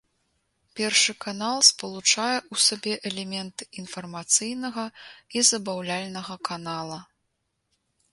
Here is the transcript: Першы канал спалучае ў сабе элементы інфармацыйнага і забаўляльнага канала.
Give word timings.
Першы 0.77 1.13
канал 1.25 1.57
спалучае 1.67 2.37
ў 2.39 2.55
сабе 2.67 2.93
элементы 3.09 3.67
інфармацыйнага 3.83 4.85
і 5.37 5.45
забаўляльнага 5.51 6.39
канала. 6.51 6.99